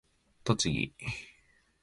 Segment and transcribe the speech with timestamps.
[0.43, 0.95] 栃木